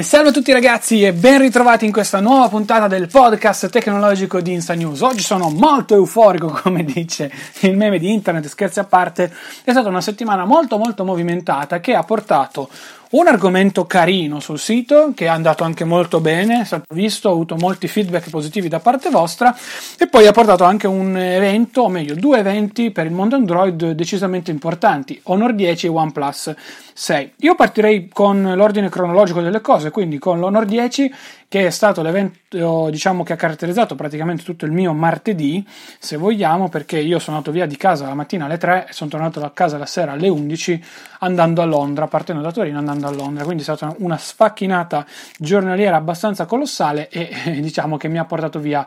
[0.00, 4.40] E salve a tutti ragazzi e ben ritrovati in questa nuova puntata del podcast tecnologico
[4.40, 5.02] di Insta News.
[5.02, 9.30] Oggi sono molto euforico, come dice il meme di internet, scherzi a parte.
[9.62, 12.70] È stata una settimana molto molto movimentata che ha portato
[13.10, 17.32] un argomento carino sul sito che è andato anche molto bene, è stato visto, ho
[17.32, 19.56] avuto molti feedback positivi da parte vostra
[19.98, 23.90] e poi ha portato anche un evento, o meglio due eventi per il mondo Android
[23.90, 26.54] decisamente importanti, Honor 10 e OnePlus
[26.92, 27.32] 6.
[27.38, 31.12] Io partirei con l'ordine cronologico delle cose, quindi con l'Honor 10
[31.50, 35.66] che è stato l'evento diciamo che ha caratterizzato praticamente tutto il mio martedì,
[35.98, 39.10] se vogliamo, perché io sono andato via di casa la mattina alle 3 e sono
[39.10, 40.84] tornato a casa la sera alle 11
[41.18, 45.04] andando a Londra, partendo da Torino andando a Londra, quindi è stata una sfacchinata
[45.38, 47.28] giornaliera abbastanza colossale e
[47.60, 48.86] diciamo che mi ha portato via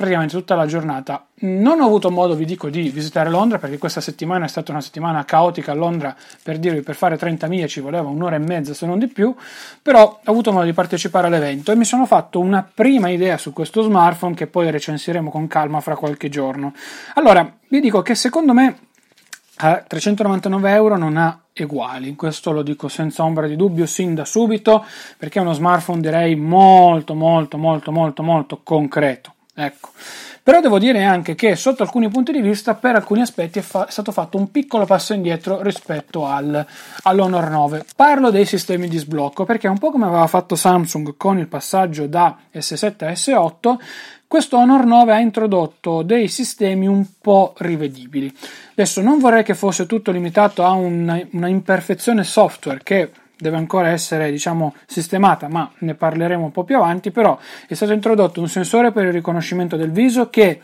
[0.00, 1.26] praticamente tutta la giornata.
[1.40, 4.80] Non ho avuto modo, vi dico, di visitare Londra perché questa settimana è stata una
[4.80, 8.72] settimana caotica a Londra, per dirvi, per fare 30 miglia ci voleva un'ora e mezza
[8.72, 9.34] se non di più,
[9.82, 13.52] però ho avuto modo di partecipare all'evento e mi sono fatto una prima idea su
[13.52, 16.72] questo smartphone che poi recensiremo con calma fra qualche giorno.
[17.16, 18.78] Allora, vi dico che secondo me
[19.56, 24.24] a 399 euro non ha uguali, questo lo dico senza ombra di dubbio sin da
[24.24, 24.82] subito
[25.18, 29.34] perché è uno smartphone direi molto molto molto molto molto concreto
[29.64, 29.90] Ecco.
[30.42, 33.86] Però devo dire anche che sotto alcuni punti di vista, per alcuni aspetti, è, fa-
[33.86, 36.66] è stato fatto un piccolo passo indietro rispetto al,
[37.02, 37.84] all'Honor 9.
[37.94, 42.06] Parlo dei sistemi di sblocco perché un po' come aveva fatto Samsung con il passaggio
[42.06, 43.76] da S7 a S8,
[44.26, 48.32] questo Honor 9 ha introdotto dei sistemi un po' rivedibili.
[48.70, 53.88] Adesso non vorrei che fosse tutto limitato a una, una imperfezione software che deve ancora
[53.88, 58.48] essere diciamo sistemata ma ne parleremo un po' più avanti però è stato introdotto un
[58.48, 60.60] sensore per il riconoscimento del viso che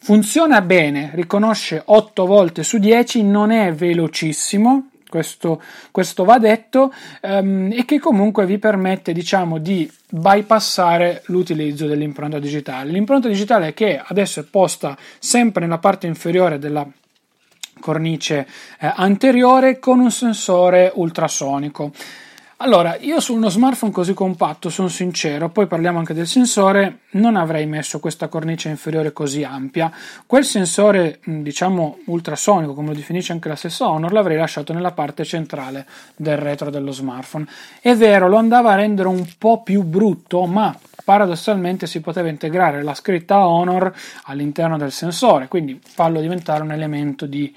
[0.00, 6.90] funziona bene riconosce 8 volte su 10 non è velocissimo questo, questo va detto
[7.20, 12.90] um, e che comunque vi permette diciamo di bypassare l'utilizzo dell'impronta digitale.
[12.90, 16.88] L'impronta digitale che adesso è posta sempre nella parte inferiore della
[17.82, 18.46] cornice
[18.78, 21.90] eh, anteriore con un sensore ultrasonico.
[22.64, 27.34] Allora, io su uno smartphone così compatto, sono sincero, poi parliamo anche del sensore, non
[27.34, 29.90] avrei messo questa cornice inferiore così ampia.
[30.26, 35.24] Quel sensore, diciamo, ultrasonico, come lo definisce anche la stessa Honor, l'avrei lasciato nella parte
[35.24, 37.46] centrale del retro dello smartphone.
[37.80, 40.72] È vero, lo andava a rendere un po' più brutto, ma
[41.04, 43.92] paradossalmente si poteva integrare la scritta Honor
[44.26, 47.52] all'interno del sensore, quindi farlo diventare un elemento di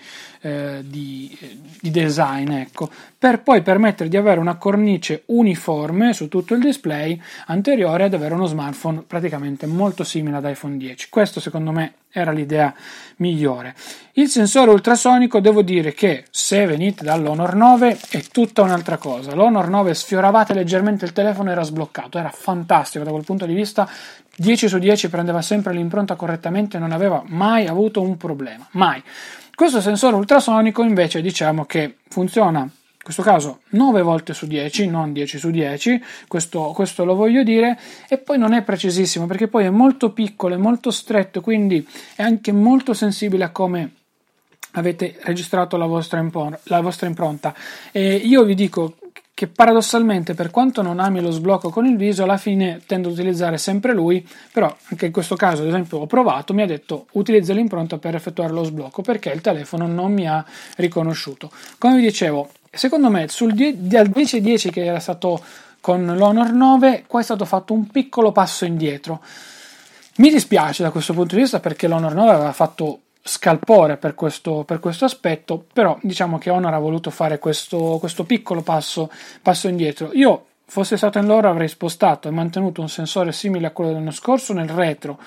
[0.46, 1.36] eh, di,
[1.82, 7.20] di, design, ecco, per poi permettere di avere una cornice uniforme su tutto il display
[7.48, 11.10] anteriore ad avere uno smartphone praticamente molto simile ad iPhone 10.
[11.10, 12.72] Questo secondo me era l'idea
[13.18, 13.74] migliore.
[14.14, 19.34] Il sensore ultrasonico devo dire che se venite dall'Honor 9 è tutta un'altra cosa.
[19.34, 23.90] L'Honor 9 sfioravate leggermente il telefono era sbloccato, era fantastico da quel punto di vista.
[24.38, 29.02] 10 su 10 prendeva sempre l'impronta correttamente, non aveva mai avuto un problema, mai.
[29.56, 35.14] Questo sensore ultrasonico invece diciamo che funziona in questo caso 9 volte su 10, non
[35.14, 37.80] 10 su 10, questo, questo, lo voglio dire,
[38.10, 42.24] e poi non è precisissimo perché poi è molto piccolo, è molto stretto, quindi è
[42.24, 43.92] anche molto sensibile a come
[44.72, 47.54] avete registrato la vostra, impor- la vostra impronta.
[47.92, 48.96] E io vi dico
[49.36, 53.14] che paradossalmente per quanto non ami lo sblocco con il viso alla fine tendo ad
[53.14, 57.06] utilizzare sempre lui però anche in questo caso ad esempio ho provato mi ha detto
[57.12, 60.44] utilizza l'impronta per effettuare lo sblocco perché il telefono non mi ha
[60.78, 65.42] riconosciuto come vi dicevo secondo me sul die- dal 10-10 che era stato
[65.86, 69.22] con l'Honor 9, qua è stato fatto un piccolo passo indietro.
[70.16, 74.64] Mi dispiace da questo punto di vista perché l'Honor 9 aveva fatto scalpore per questo,
[74.66, 79.10] per questo aspetto, però diciamo che Honor ha voluto fare questo, questo piccolo passo,
[79.42, 80.12] passo indietro.
[80.14, 84.12] Io fosse stato in loro avrei spostato e mantenuto un sensore simile a quello dell'anno
[84.12, 85.20] scorso nel retro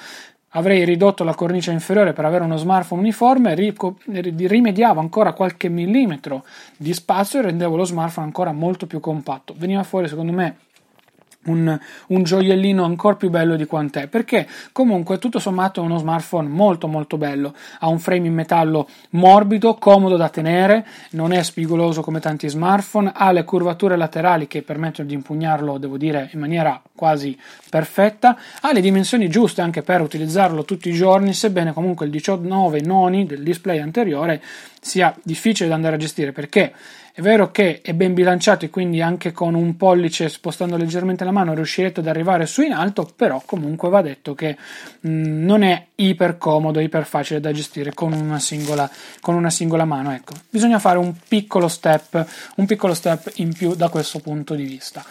[0.52, 6.44] avrei ridotto la cornice inferiore per avere uno smartphone uniforme, rimediavo ancora qualche millimetro
[6.76, 9.54] di spazio e rendevo lo smartphone ancora molto più compatto.
[9.56, 10.56] Veniva fuori, secondo me,
[11.48, 11.78] un,
[12.08, 16.86] un, gioiellino ancora più bello di quant'è perché comunque tutto sommato è uno smartphone molto
[16.86, 17.54] molto bello.
[17.80, 23.12] Ha un frame in metallo morbido comodo da tenere non è spigoloso come tanti smartphone
[23.14, 27.38] ha le curvature laterali che permettono di impugnarlo devo dire in maniera quasi
[27.70, 32.80] perfetta ha le dimensioni giuste anche per utilizzarlo tutti i giorni sebbene comunque il 19
[32.80, 34.42] noni del display anteriore
[34.80, 36.72] sia difficile da andare a gestire perché
[37.18, 41.32] è vero che è ben bilanciato e quindi anche con un pollice spostando leggermente la
[41.32, 44.56] mano riuscirete ad arrivare su in alto, però comunque va detto che
[45.00, 48.88] mh, mm, non è iper comodo, iper facile da gestire con una singola,
[49.20, 50.12] con una singola mano.
[50.12, 52.24] Ecco, bisogna fare un piccolo step,
[52.54, 55.04] un piccolo step in più da questo punto di vista.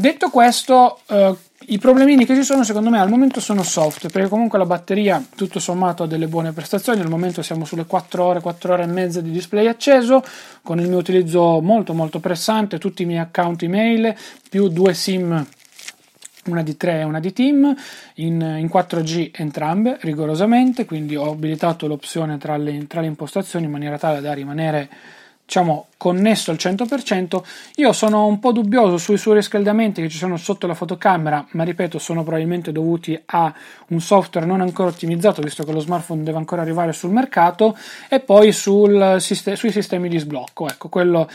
[0.00, 1.36] Detto questo, eh,
[1.66, 5.22] i problemini che ci sono secondo me al momento sono soft, perché comunque la batteria
[5.36, 8.86] tutto sommato ha delle buone prestazioni, al momento siamo sulle 4 ore, 4 ore e
[8.86, 10.24] mezza di display acceso,
[10.62, 14.16] con il mio utilizzo molto molto pressante, tutti i miei account email,
[14.48, 15.46] più due SIM
[16.46, 17.76] una di 3 e una di team
[18.14, 23.70] in, in, 4G entrambe rigorosamente quindi ho abilitato l'opzione tra le, tra le impostazioni in
[23.70, 24.88] maniera tale da rimanere
[25.44, 27.42] diciamo, connesso al 100%.
[27.74, 31.62] Io sono un po' dubbioso sui suoi riscaldamenti che ci sono sotto la fotocamera, ma
[31.62, 33.52] ripeto, sono probabilmente dovuti a
[33.88, 37.76] un software non ancora ottimizzato, visto che lo smartphone deve ancora arrivare sul mercato,
[38.08, 40.66] e poi sul, sui sistemi di sblocco.
[40.68, 41.28] Ecco, quello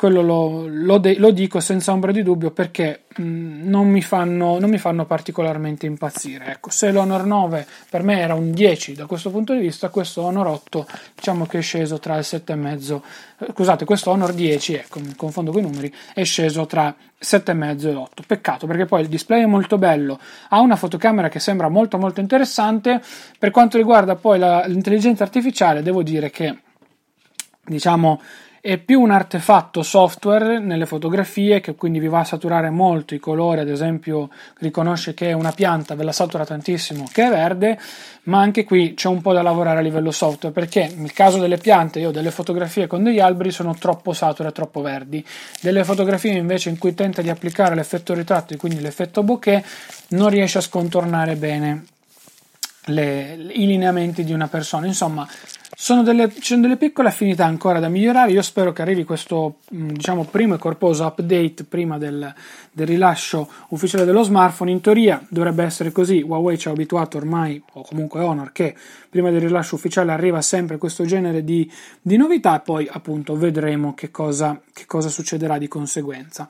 [0.00, 4.58] quello lo, lo, de- lo, dico senza ombra di dubbio perché mh, non, mi fanno,
[4.58, 6.46] non, mi fanno, particolarmente impazzire.
[6.52, 10.22] Ecco, se l'Honor 9 per me era un 10 da questo punto di vista, questo
[10.22, 10.86] Honor 8
[11.16, 13.00] diciamo che è sceso tra il 7,5,
[13.40, 17.86] eh, scusate, questo Honor 10, ecco, mi confondo con i numeri, è sceso tra 7,5
[17.88, 18.22] e 8.
[18.26, 20.18] Peccato perché poi il display è molto bello,
[20.48, 23.00] ha una fotocamera che sembra molto molto interessante.
[23.38, 26.58] Per quanto riguarda poi la, l'intelligenza artificiale, devo dire che
[27.64, 28.20] diciamo
[28.62, 33.18] è più un artefatto software nelle fotografie che quindi vi va a saturare molto i
[33.18, 34.28] colori, ad esempio
[34.58, 37.78] riconosce che è una pianta, ve la satura tantissimo che è verde,
[38.24, 41.56] ma anche qui c'è un po' da lavorare a livello software perché nel caso delle
[41.56, 45.24] piante io delle fotografie con degli alberi sono troppo sature, troppo verdi,
[45.62, 49.64] delle fotografie invece in cui tenta di applicare l'effetto ritratto e quindi l'effetto bokeh
[50.08, 51.84] non riesce a scontornare bene
[52.86, 55.26] le, i lineamenti di una persona, insomma
[55.82, 58.32] sono delle, sono delle piccole affinità ancora da migliorare.
[58.32, 62.34] Io spero che arrivi questo mm, diciamo, primo e corposo update prima del,
[62.70, 64.72] del, rilascio ufficiale dello smartphone.
[64.72, 66.20] In teoria dovrebbe essere così.
[66.20, 68.76] Huawei ci ha abituato ormai, o comunque Honor, che
[69.08, 71.72] prima del rilascio ufficiale arriva sempre questo genere di,
[72.02, 76.46] di novità e poi appunto vedremo che cosa, che cosa succederà di conseguenza.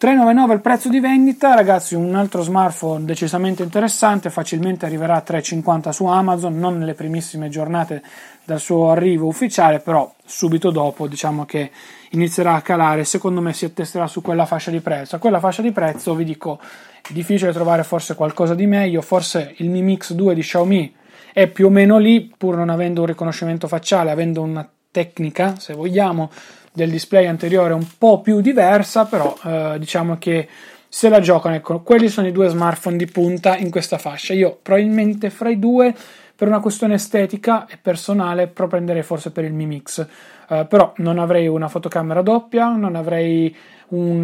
[0.00, 5.92] 399 il prezzo di vendita, ragazzi, un altro smartphone decisamente interessante, facilmente arriverà a 350
[5.92, 8.02] su Amazon, non nelle primissime giornate
[8.44, 11.70] dal suo arrivo ufficiale, però subito dopo diciamo che
[12.10, 15.16] inizierà a calare, secondo me si attesterà su quella fascia di prezzo.
[15.16, 16.58] A quella fascia di prezzo vi dico,
[17.02, 20.94] è difficile trovare forse qualcosa di meglio, forse il Mi Mix 2 di Xiaomi
[21.32, 25.74] è più o meno lì, pur non avendo un riconoscimento facciale, avendo una tecnica, se
[25.74, 26.30] vogliamo,
[26.72, 30.48] del display anteriore un po' più diversa, però eh, diciamo che
[30.92, 34.34] se la giocano, ecco, quelli sono i due smartphone di punta in questa fascia.
[34.34, 35.94] Io probabilmente fra i due,
[36.40, 40.06] per una questione estetica e personale, prenderei forse per il Mi Mix.
[40.48, 43.54] Uh, però non avrei una fotocamera doppia, non avrei
[43.88, 44.22] un,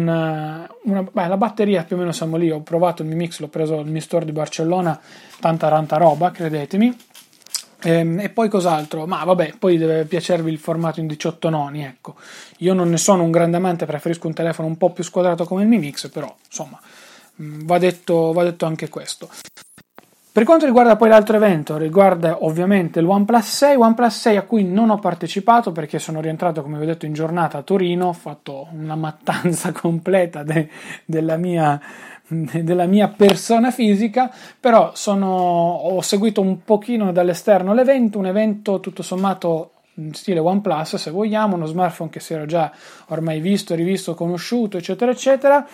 [0.83, 2.49] una, beh, la batteria più o meno siamo lì.
[2.49, 4.99] Ho provato il Mi Mix, l'ho preso al Mi Store di Barcellona,
[5.39, 6.97] tanta tanta roba, credetemi.
[7.83, 9.05] Ehm, e poi cos'altro?
[9.05, 12.15] Ma vabbè, poi deve piacervi il formato in 18 noni, ecco.
[12.57, 15.61] Io non ne sono un grande amante, preferisco un telefono un po' più squadrato come
[15.61, 16.79] il Mi Mix, però insomma,
[17.39, 19.29] mm, va detto, va detto anche questo.
[20.37, 24.63] Per quanto riguarda poi l'altro evento, riguarda ovviamente il OnePlus 6, OnePlus 6 a cui
[24.63, 28.13] non ho partecipato perché sono rientrato, come vi ho detto, in giornata a Torino, ho
[28.13, 30.69] fatto una mattanza completa de-
[31.05, 31.81] della mia
[32.27, 39.01] della mia persona fisica, però sono, ho seguito un pochino dall'esterno l'evento, un evento tutto
[39.01, 42.71] sommato in stile OnePlus se vogliamo, uno smartphone che si era già
[43.07, 45.67] ormai visto, rivisto, conosciuto, eccetera, eccetera.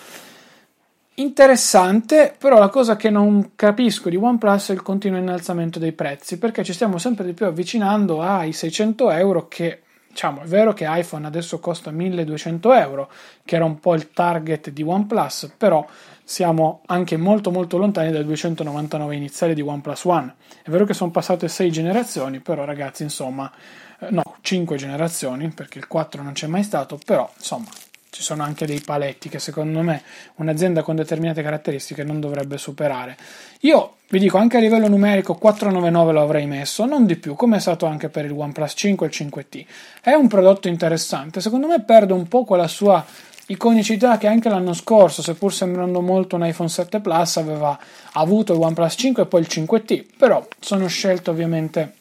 [1.16, 6.40] Interessante, però la cosa che non capisco di OnePlus è il continuo innalzamento dei prezzi,
[6.40, 10.86] perché ci stiamo sempre di più avvicinando ai 600 euro che diciamo, è vero che
[10.88, 13.12] iPhone adesso costa 1200 euro,
[13.46, 15.86] che era un po' il target di OnePlus, però
[16.24, 20.36] siamo anche molto molto lontani dai 299 iniziali di OnePlus One.
[20.64, 23.52] È vero che sono passate 6 generazioni, però ragazzi, insomma,
[24.00, 27.70] eh, no, 5 generazioni, perché il 4 non c'è mai stato, però insomma,
[28.14, 30.04] ci sono anche dei paletti che secondo me
[30.36, 33.18] un'azienda con determinate caratteristiche non dovrebbe superare.
[33.62, 37.58] Io vi dico anche a livello numerico 499 lo avrei messo, non di più, come
[37.58, 39.66] è stato anche per il OnePlus 5 e il 5T.
[40.02, 43.04] È un prodotto interessante, secondo me perde un po' quella sua
[43.48, 47.78] iconicità che anche l'anno scorso, seppur sembrando molto un iPhone 7 Plus, aveva
[48.14, 51.96] avuto il OnePlus 5 e poi il 5T, però sono scelte ovviamente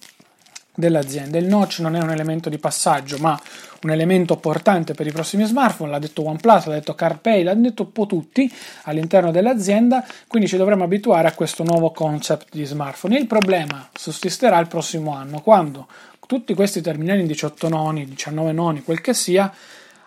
[0.74, 1.38] dell'azienda.
[1.38, 3.38] Il notch non è un elemento di passaggio, ma
[3.82, 7.82] un elemento portante per i prossimi smartphone, l'ha detto OnePlus, l'ha detto CarPay, l'hanno detto
[7.82, 8.50] un po' tutti
[8.84, 13.18] all'interno dell'azienda, quindi ci dovremo abituare a questo nuovo concept di smartphone.
[13.18, 15.86] Il problema sussisterà il prossimo anno, quando
[16.26, 19.52] tutti questi terminali in 18 noni, 19 noni, quel che sia,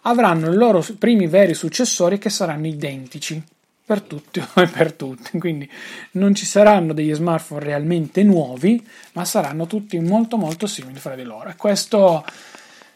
[0.03, 3.43] avranno i loro primi veri successori che saranno identici
[3.85, 5.37] per tutti e per tutti.
[5.37, 5.69] Quindi
[6.11, 11.23] non ci saranno degli smartphone realmente nuovi, ma saranno tutti molto molto simili fra di
[11.23, 11.49] loro.
[11.49, 12.25] E questo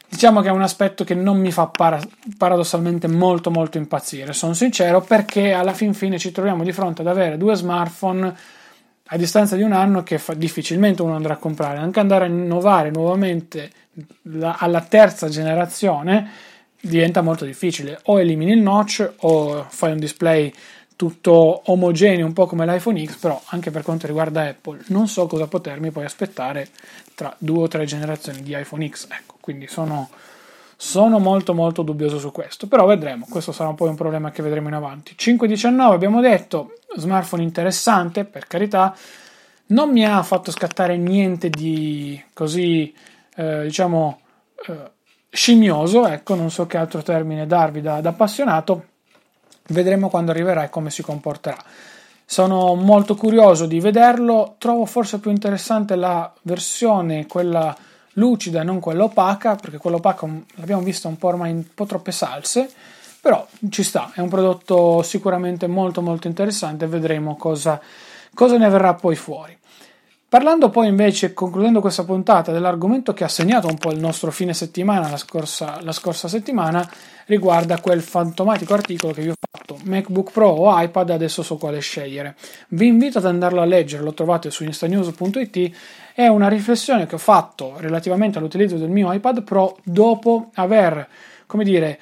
[0.08, 2.02] diciamo che è un aspetto che non mi fa para-
[2.36, 7.06] paradossalmente molto molto impazzire, sono sincero, perché alla fin fine ci troviamo di fronte ad
[7.06, 8.34] avere due smartphone
[9.12, 12.28] a distanza di un anno che fa- difficilmente uno andrà a comprare, anche andare a
[12.28, 13.70] innovare nuovamente
[14.22, 16.28] la- alla terza generazione
[16.80, 20.52] diventa molto difficile, o elimini il notch o fai un display
[21.00, 25.26] tutto omogeneo, un po' come l'iPhone X, però anche per quanto riguarda Apple non so
[25.26, 26.68] cosa potermi poi aspettare
[27.14, 30.10] tra due o tre generazioni di iPhone X, ecco, quindi sono,
[30.76, 34.68] sono molto molto dubbioso su questo, però vedremo, questo sarà poi un problema che vedremo
[34.68, 35.14] in avanti.
[35.16, 38.94] 519 abbiamo detto, smartphone interessante, per carità,
[39.68, 42.94] non mi ha fatto scattare niente di così,
[43.36, 44.20] eh, diciamo,
[44.66, 44.90] eh,
[45.30, 48.88] scimioso, ecco, non so che altro termine darvi da, da appassionato,
[49.70, 51.62] Vedremo quando arriverà e come si comporterà.
[52.24, 54.56] Sono molto curioso di vederlo.
[54.58, 57.76] Trovo forse più interessante la versione, quella
[58.14, 62.12] lucida non quella opaca, perché quella opaca l'abbiamo vista un po' ormai un po' troppe
[62.12, 62.70] salse.
[63.20, 66.86] Però ci sta, è un prodotto sicuramente molto molto interessante.
[66.86, 67.80] Vedremo cosa,
[68.34, 69.56] cosa ne verrà poi fuori.
[70.30, 74.54] Parlando poi invece, concludendo questa puntata, dell'argomento che ha segnato un po' il nostro fine
[74.54, 76.88] settimana, la scorsa, la scorsa settimana,
[77.26, 81.80] riguarda quel fantomatico articolo che vi ho fatto, MacBook Pro o iPad, adesso so quale
[81.80, 82.36] scegliere.
[82.68, 85.76] Vi invito ad andarlo a leggere, lo trovate su instanews.it,
[86.14, 91.08] è una riflessione che ho fatto relativamente all'utilizzo del mio iPad Pro dopo aver,
[91.46, 91.98] come dire,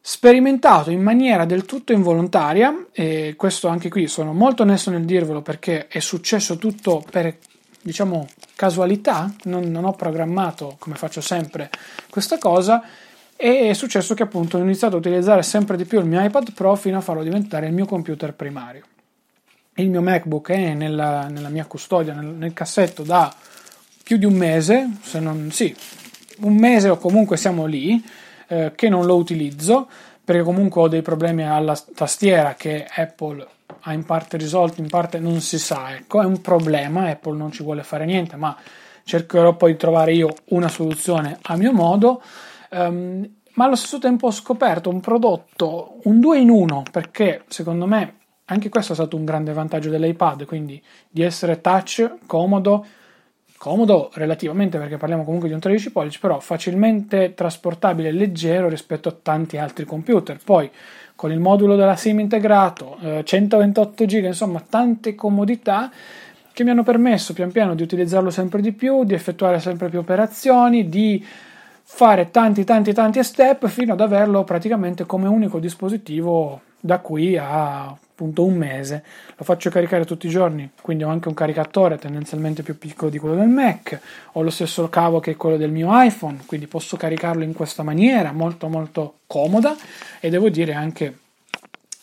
[0.00, 5.40] sperimentato in maniera del tutto involontaria, e questo anche qui sono molto onesto nel dirvelo
[5.40, 7.36] perché è successo tutto per
[7.82, 11.70] diciamo, casualità, non, non, ho programmato come faccio sempre
[12.10, 12.82] questa cosa
[13.36, 16.52] e è successo che appunto ho iniziato a utilizzare sempre di più il mio iPad
[16.52, 18.84] Pro fino a farlo diventare il mio computer primario.
[19.74, 23.32] Il mio MacBook è nella, nella mia custodia, nel, nel, cassetto da
[24.02, 25.74] più di un mese, se non sì,
[26.40, 28.04] un mese o comunque siamo lì,
[28.48, 29.88] eh, che non lo utilizzo
[30.22, 33.44] perché comunque ho dei problemi alla tastiera che Apple
[33.80, 37.52] ha in parte risolto, in parte non si sa, ecco, è un problema, Apple non
[37.52, 38.56] ci vuole fare niente, ma
[39.04, 42.22] cercherò poi di trovare io una soluzione a mio modo.
[42.70, 47.86] Um, ma allo stesso tempo ho scoperto un prodotto, un 2 in 1, perché secondo
[47.86, 52.84] me anche questo è stato un grande vantaggio dell'iPad, quindi di essere touch, comodo,
[53.60, 59.10] comodo relativamente perché parliamo comunque di un 13 pollici, però facilmente trasportabile e leggero rispetto
[59.10, 60.38] a tanti altri computer.
[60.42, 60.70] Poi
[61.14, 65.90] con il modulo della SIM integrato, eh, 128 GB, insomma tante comodità
[66.54, 69.98] che mi hanno permesso pian piano di utilizzarlo sempre di più, di effettuare sempre più
[69.98, 71.22] operazioni, di
[71.82, 77.94] fare tanti tanti tanti step fino ad averlo praticamente come unico dispositivo da qui a
[78.20, 79.02] appunto un mese.
[79.36, 83.18] Lo faccio caricare tutti i giorni, quindi ho anche un caricatore tendenzialmente più piccolo di
[83.18, 83.98] quello del Mac,
[84.32, 88.32] ho lo stesso cavo che quello del mio iPhone, quindi posso caricarlo in questa maniera
[88.32, 89.74] molto molto comoda
[90.20, 91.16] e devo dire anche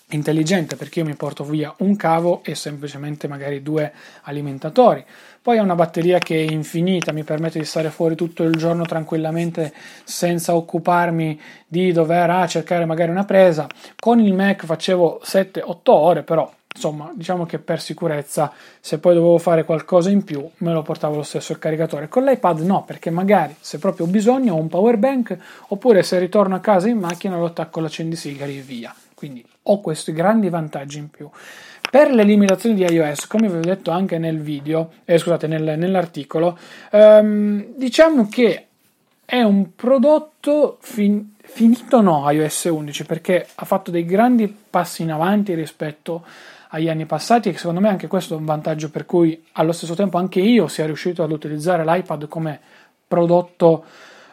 [0.09, 3.91] intelligente perché io mi porto via un cavo e semplicemente magari due
[4.23, 5.05] alimentatori.
[5.47, 8.83] Poi ha una batteria che è infinita, mi permette di stare fuori tutto il giorno
[8.83, 9.71] tranquillamente
[10.03, 13.65] senza occuparmi di dover ah, cercare magari una presa.
[13.97, 18.51] Con il Mac facevo 7-8 ore, però insomma, diciamo che per sicurezza,
[18.81, 22.09] se poi dovevo fare qualcosa in più, me lo portavo lo stesso il caricatore.
[22.09, 25.37] Con l'iPad no, perché magari se proprio ho bisogno ho un power bank,
[25.69, 28.93] oppure se ritorno a casa in macchina lo attacco all'accendisigari e via.
[29.13, 31.27] Quindi ho questi grandi vantaggi in più.
[31.89, 35.77] Per le limitazioni di iOS, come vi ho detto anche nel video, eh, scusate, nel,
[35.77, 36.57] nell'articolo,
[36.91, 38.67] ehm, diciamo che
[39.23, 45.11] è un prodotto fin- finito no iOS 11 perché ha fatto dei grandi passi in
[45.11, 46.23] avanti rispetto
[46.69, 49.95] agli anni passati e secondo me anche questo è un vantaggio per cui allo stesso
[49.95, 52.59] tempo anche io sia riuscito ad utilizzare l'iPad come
[53.07, 53.85] prodotto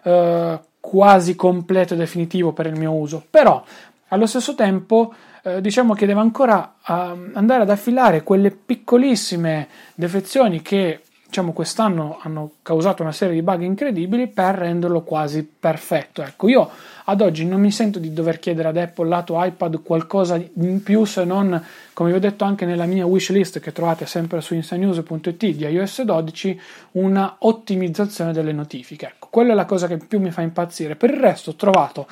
[0.02, 3.24] eh, quasi completo e definitivo per il mio uso.
[3.30, 3.64] Però
[4.08, 5.12] allo stesso tempo
[5.44, 6.92] eh, diciamo che deve ancora eh,
[7.34, 11.00] andare ad affilare quelle piccolissime defezioni che
[11.34, 16.22] diciamo, quest'anno hanno causato una serie di bug incredibili per renderlo quasi perfetto.
[16.22, 16.70] Ecco, io
[17.06, 21.04] ad oggi non mi sento di dover chiedere ad Apple lato iPad qualcosa in più
[21.04, 21.60] se non,
[21.92, 26.02] come vi ho detto anche nella mia wishlist che trovate sempre su instanews.it di iOS
[26.02, 26.60] 12,
[26.92, 29.06] una ottimizzazione delle notifiche.
[29.06, 30.94] Ecco, quella è la cosa che più mi fa impazzire.
[30.94, 32.06] Per il resto ho trovato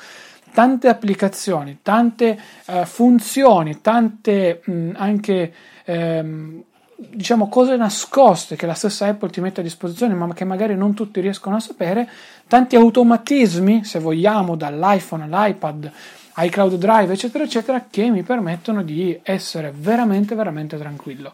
[0.53, 5.53] tante applicazioni, tante uh, funzioni, tante mh, anche
[5.85, 6.63] ehm,
[6.95, 10.93] diciamo cose nascoste che la stessa Apple ti mette a disposizione ma che magari non
[10.93, 12.09] tutti riescono a sapere,
[12.47, 15.91] tanti automatismi se vogliamo dall'iPhone all'iPad
[16.35, 21.33] iCloud Drive eccetera eccetera che mi permettono di essere veramente veramente tranquillo.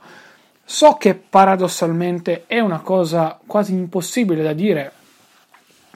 [0.63, 4.91] So che paradossalmente è una cosa quasi impossibile da dire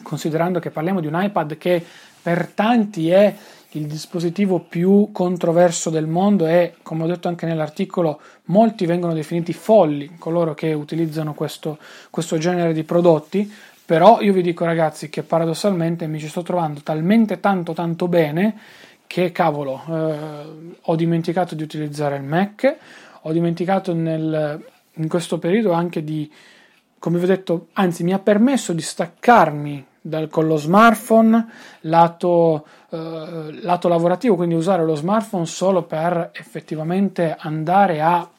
[0.01, 1.85] considerando che parliamo di un iPad che
[2.23, 3.35] per tanti è
[3.71, 9.51] il dispositivo più controverso del mondo e, come ho detto anche nell'articolo, molti vengono definiti
[9.51, 11.77] folli coloro che utilizzano questo,
[12.09, 13.51] questo genere di prodotti,
[13.85, 18.57] però io vi dico ragazzi che paradossalmente mi ci sto trovando talmente tanto tanto bene
[19.05, 22.75] che cavolo, eh, ho dimenticato di utilizzare il Mac,
[23.21, 24.63] ho dimenticato nel,
[24.93, 26.31] in questo periodo anche di,
[26.97, 31.47] come vi ho detto, anzi mi ha permesso di staccarmi dal, con lo smartphone
[31.81, 38.29] lato, eh, lato lavorativo, quindi usare lo smartphone solo per effettivamente andare a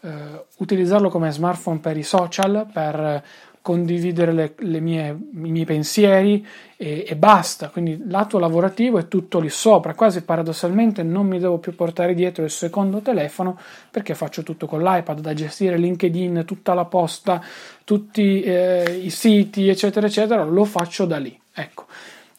[0.00, 3.22] eh, utilizzarlo come smartphone per i social, per
[3.62, 6.44] condividere le, le mie, i miei pensieri
[6.76, 7.68] e, e, basta.
[7.68, 9.94] Quindi lato lavorativo è tutto lì sopra.
[9.94, 13.58] Quasi paradossalmente non mi devo più portare dietro il secondo telefono
[13.90, 17.40] perché faccio tutto con l'iPad da gestire LinkedIn, tutta la posta,
[17.84, 20.42] tutti eh, i siti, eccetera, eccetera.
[20.42, 21.38] Lo faccio da lì.
[21.54, 21.86] Ecco.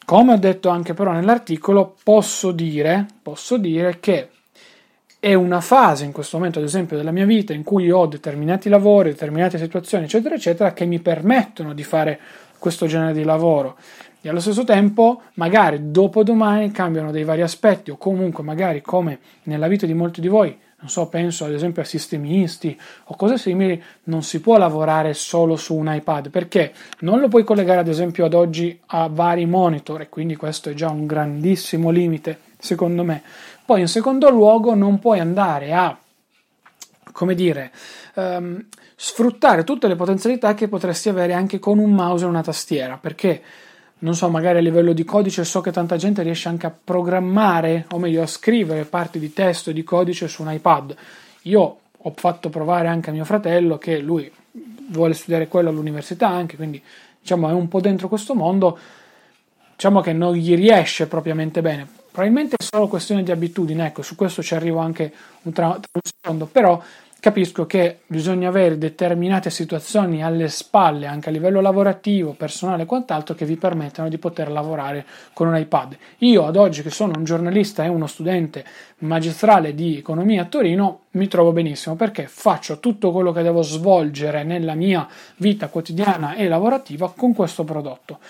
[0.04, 4.28] Come ho detto anche però nell'articolo, posso dire, posso dire che
[5.24, 8.68] è una fase in questo momento, ad esempio, della mia vita in cui ho determinati
[8.68, 12.20] lavori, determinate situazioni, eccetera, eccetera, che mi permettono di fare
[12.58, 13.78] questo genere di lavoro.
[14.20, 19.66] E allo stesso tempo, magari dopodomani cambiano dei vari aspetti, o comunque, magari come nella
[19.66, 23.82] vita di molti di voi, non so, penso ad esempio a sistemisti o cose simili,
[24.04, 28.26] non si può lavorare solo su un iPad perché non lo puoi collegare ad esempio
[28.26, 33.22] ad oggi a vari monitor e quindi questo è già un grandissimo limite secondo me.
[33.66, 35.96] Poi in secondo luogo non puoi andare a,
[37.12, 37.72] come dire,
[38.16, 38.62] um,
[38.94, 43.42] sfruttare tutte le potenzialità che potresti avere anche con un mouse e una tastiera, perché
[44.00, 47.86] non so, magari a livello di codice so che tanta gente riesce anche a programmare,
[47.92, 50.94] o meglio a scrivere parti di testo e di codice su un iPad.
[51.42, 54.30] Io ho fatto provare anche a mio fratello che lui
[54.88, 56.82] vuole studiare quello all'università anche, quindi
[57.18, 58.78] diciamo è un po' dentro questo mondo,
[59.74, 64.14] diciamo che non gli riesce propriamente bene Probabilmente è solo questione di abitudine, ecco, su
[64.14, 66.80] questo ci arrivo anche un, tra, tra un secondo, però
[67.18, 73.34] capisco che bisogna avere determinate situazioni alle spalle, anche a livello lavorativo, personale e quant'altro,
[73.34, 75.96] che vi permettano di poter lavorare con un iPad.
[76.18, 78.64] Io ad oggi, che sono un giornalista e uno studente
[78.98, 84.44] magistrale di economia a Torino, mi trovo benissimo perché faccio tutto quello che devo svolgere
[84.44, 85.04] nella mia
[85.38, 88.20] vita quotidiana e lavorativa con questo prodotto.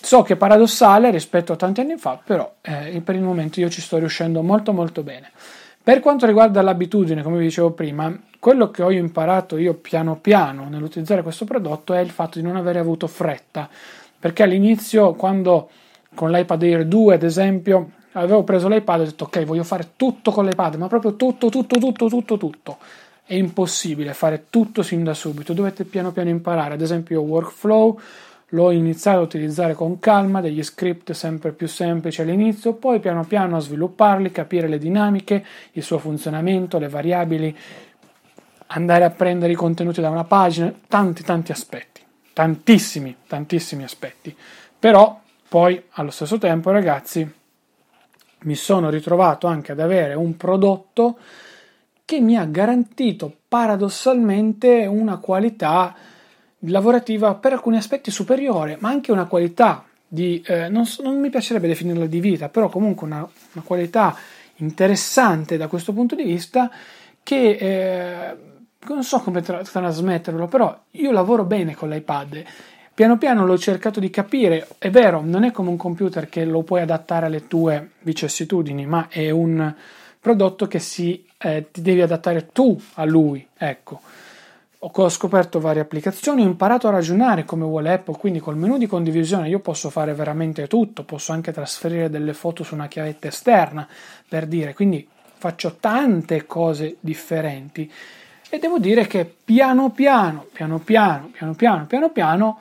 [0.00, 3.68] So che è paradossale rispetto a tanti anni fa, però eh, per il momento io
[3.68, 5.30] ci sto riuscendo molto molto bene.
[5.82, 10.68] Per quanto riguarda l'abitudine, come vi dicevo prima, quello che ho imparato io piano piano
[10.68, 13.68] nell'utilizzare questo prodotto è il fatto di non avere avuto fretta,
[14.18, 15.70] perché all'inizio quando
[16.14, 19.92] con l'iPad Air 2 ad esempio avevo preso l'iPad e ho detto ok voglio fare
[19.96, 22.76] tutto con l'iPad, ma proprio tutto, tutto, tutto, tutto, tutto.
[23.24, 27.98] È impossibile fare tutto sin da subito, dovete piano piano imparare, ad esempio workflow,
[28.52, 33.56] L'ho iniziato a utilizzare con calma, degli script sempre più semplici all'inizio, poi piano piano
[33.56, 37.56] a svilupparli, capire le dinamiche, il suo funzionamento, le variabili,
[38.68, 42.00] andare a prendere i contenuti da una pagina, tanti tanti aspetti,
[42.32, 44.34] tantissimi, tantissimi aspetti.
[44.78, 47.30] Però poi allo stesso tempo, ragazzi,
[48.40, 51.18] mi sono ritrovato anche ad avere un prodotto
[52.04, 55.94] che mi ha garantito paradossalmente una qualità
[56.60, 61.68] lavorativa per alcuni aspetti superiore, ma anche una qualità di, eh, non, non, mi piacerebbe
[61.68, 64.16] definirla di vita, però comunque una, una, qualità
[64.56, 66.70] interessante da questo punto di vista
[67.22, 68.36] che eh,
[68.86, 72.42] non so come tra- trasmetterlo, però io lavoro bene con l'iPad.
[72.94, 76.62] Piano piano l'ho cercato di capire, è vero, non è come un computer che lo
[76.62, 79.72] puoi adattare alle tue vicissitudini, ma è un
[80.18, 84.00] prodotto che si, eh, ti devi adattare tu a lui, ecco.
[84.80, 88.86] Ho scoperto varie applicazioni, ho imparato a ragionare come vuole Apple, quindi col menu di
[88.86, 93.88] condivisione io posso fare veramente tutto, posso anche trasferire delle foto su una chiavetta esterna,
[94.28, 97.90] per dire, quindi faccio tante cose differenti.
[98.48, 102.58] E devo dire che piano piano, piano piano, piano piano, piano piano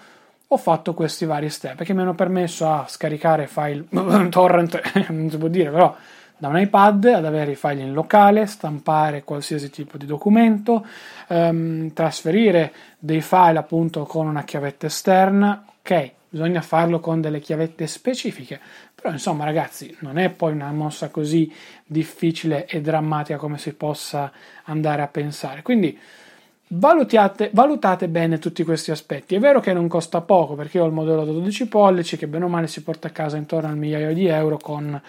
[0.47, 3.85] ho fatto questi vari step perché mi hanno permesso a scaricare file
[4.29, 5.95] torrent, non si può dire, però
[6.37, 10.85] da un iPad ad avere i file in locale, stampare qualsiasi tipo di documento,
[11.27, 17.87] ehm, trasferire dei file appunto con una chiavetta esterna, ok, bisogna farlo con delle chiavette
[17.87, 18.59] specifiche,
[18.93, 21.51] però insomma ragazzi non è poi una mossa così
[21.85, 24.31] difficile e drammatica come si possa
[24.65, 25.97] andare a pensare, quindi
[26.69, 29.35] Valutate, valutate, bene tutti questi aspetti.
[29.35, 32.43] È vero che non costa poco perché ho il modello da 12 pollici che bene
[32.43, 35.01] o male si porta a casa intorno al migliaio di euro con,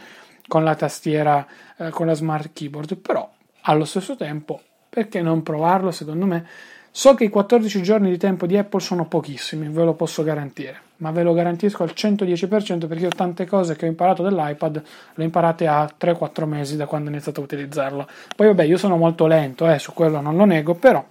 [0.48, 3.30] con la tastiera, eh, con la smart keyboard, però
[3.62, 6.46] allo stesso tempo perché non provarlo secondo me?
[6.90, 10.80] So che i 14 giorni di tempo di Apple sono pochissimi, ve lo posso garantire,
[10.96, 14.82] ma ve lo garantisco al 110% perché io tante cose che ho imparato dell'iPad
[15.14, 18.08] le ho imparate a 3-4 mesi da quando ho iniziato a utilizzarlo.
[18.34, 21.04] Poi vabbè, io sono molto lento, eh, su quello non lo nego, però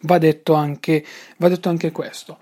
[0.00, 1.04] va detto anche,
[1.36, 2.38] va detto anche questo.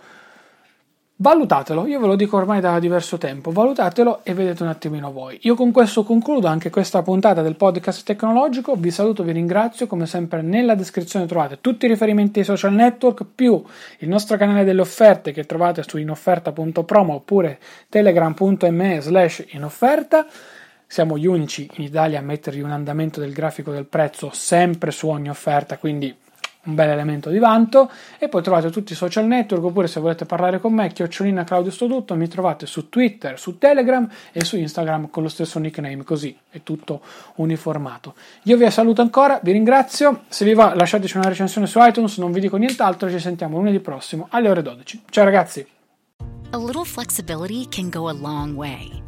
[1.20, 5.36] Valutatelo, io ve lo dico ormai da diverso tempo, valutatelo e vedete un attimino voi.
[5.42, 10.06] Io con questo concludo anche questa puntata del podcast tecnologico, vi saluto, vi ringrazio, come
[10.06, 13.60] sempre nella descrizione trovate tutti i riferimenti ai social network più
[13.98, 20.24] il nostro canale delle offerte che trovate su inofferta.promo oppure telegram.me slash inofferta.
[20.86, 25.08] Siamo gli unici in Italia a mettergli un andamento del grafico del prezzo sempre su
[25.08, 26.16] ogni offerta, quindi
[26.68, 27.90] un bel elemento di vanto.
[28.18, 31.72] E poi trovate tutti i social network oppure se volete parlare con me chiocciolina Claudio
[31.72, 36.36] Stodutto mi trovate su Twitter, su Telegram e su Instagram con lo stesso nickname così
[36.50, 37.00] è tutto
[37.36, 38.14] uniformato.
[38.44, 40.24] Io vi saluto ancora, vi ringrazio.
[40.28, 43.80] Se vi va lasciateci una recensione su iTunes non vi dico nient'altro, ci sentiamo lunedì
[43.80, 45.66] prossimo alle ore 12 ciao ragazzi!
[46.50, 49.07] A little flexibility can go a long way